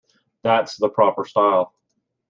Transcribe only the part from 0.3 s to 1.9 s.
That’s the proper style.